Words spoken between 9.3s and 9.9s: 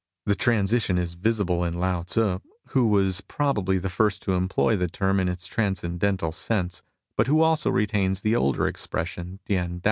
Tien Tao.